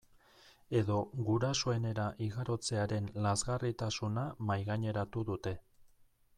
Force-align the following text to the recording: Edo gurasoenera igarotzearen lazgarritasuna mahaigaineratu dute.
Edo 0.79 0.95
gurasoenera 1.27 2.07
igarotzearen 2.29 3.11
lazgarritasuna 3.27 4.27
mahaigaineratu 4.51 5.29
dute. 5.33 5.59